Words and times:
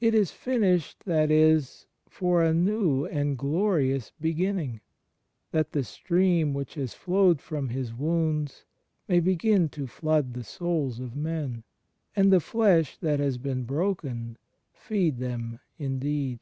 It 0.00 0.14
is 0.14 0.30
finished, 0.30 1.04
that 1.04 1.30
is, 1.30 1.86
for 2.08 2.42
a 2.42 2.54
new 2.54 3.04
and 3.04 3.36
glorious 3.36 4.10
Beginning, 4.18 4.80
that 5.50 5.72
the 5.72 5.84
stream 5.84 6.54
which 6.54 6.72
has 6.76 6.94
flowed 6.94 7.42
from 7.42 7.68
His 7.68 7.92
Wounds 7.92 8.64
may 9.08 9.20
begin 9.20 9.68
to 9.68 9.86
flood 9.86 10.32
the 10.32 10.42
souls 10.42 11.00
of 11.00 11.14
men, 11.14 11.64
and 12.16 12.32
the 12.32 12.40
Flesh 12.40 12.96
that 13.00 13.20
has 13.20 13.36
been 13.36 13.64
broken, 13.64 14.38
feed 14.72 15.18
them 15.18 15.60
indeed. 15.78 16.40